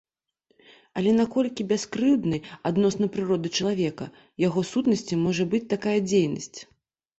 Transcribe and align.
Але 0.99 1.11
наколькі 1.23 1.65
бяскрыўднай 1.71 2.41
адносна 2.71 3.05
прыроды 3.17 3.53
чалавека, 3.61 4.09
яго 4.47 4.67
сутнасці 4.73 5.23
можа 5.29 5.49
быць 5.55 5.65
такая 5.77 5.97
дзейнасць? 6.11 6.53